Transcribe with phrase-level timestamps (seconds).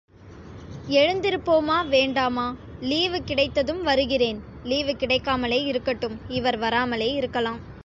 [0.89, 2.55] எழுந்திருப்போமா, வேண்டாமா?
[2.79, 4.43] லீவு கிடைத்ததும் வருகிறேன்.
[4.63, 7.59] லீவு கிடைக்காமலே இருக்கட்டும் இவர் வராமலே இருக்கலாம்.